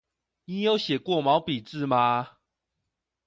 [0.45, 2.29] 你有寫過毛筆字嗎？